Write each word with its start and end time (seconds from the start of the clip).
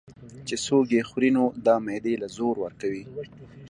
چې 0.47 0.55
څوک 0.65 0.87
ئې 0.95 1.01
خوري 1.09 1.29
نو 1.37 1.43
دا 1.65 1.75
معدې 1.85 2.13
له 2.21 2.27
زور 2.37 2.55
ورکوي 2.63 3.03